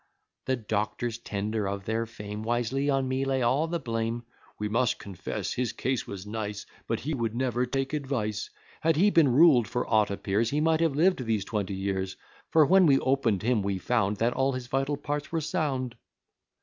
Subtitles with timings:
[0.45, 4.23] The doctors, tender of their fame, Wisely on me lay all the blame:
[4.57, 8.49] "We must confess, his case was nice; But he would never take advice.
[8.79, 12.17] Had he been ruled, for aught appears, He might have lived these twenty years;
[12.49, 15.93] For, when we open'd him, we found, That all his vital parts were sound."